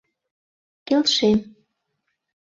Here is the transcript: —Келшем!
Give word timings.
—Келшем! 0.87 1.39